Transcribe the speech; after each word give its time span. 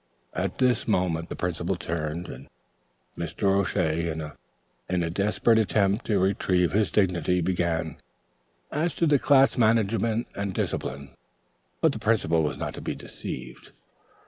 At 0.33 0.57
this 0.57 0.87
moment 0.87 1.29
the 1.29 1.35
Principal 1.35 1.75
turned, 1.75 2.27
and 2.27 2.47
Mr. 3.15 3.43
O'Shea, 3.59 4.07
in 4.89 5.03
a 5.03 5.09
desperate 5.11 5.59
attempt 5.59 6.05
to 6.05 6.17
retrieve 6.17 6.71
his 6.73 6.89
dignity, 6.89 7.39
began: 7.39 7.97
"As 8.71 8.95
to 8.95 9.19
class 9.19 9.59
management 9.59 10.25
and 10.35 10.55
discipline" 10.55 11.09
But 11.81 11.91
the 11.91 11.99
Principal 11.99 12.41
was 12.41 12.57
not 12.57 12.73
to 12.73 12.81
be 12.81 12.95
deceived. 12.95 13.73